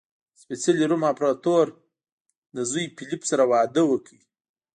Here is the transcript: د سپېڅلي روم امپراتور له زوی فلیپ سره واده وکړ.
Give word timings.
د 0.35 0.35
سپېڅلي 0.41 0.85
روم 0.91 1.03
امپراتور 1.09 1.65
له 2.55 2.61
زوی 2.71 2.85
فلیپ 2.95 3.21
سره 3.31 3.43
واده 3.51 3.83
وکړ. 3.87 4.17